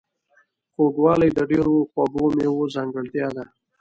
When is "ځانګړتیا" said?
2.75-3.27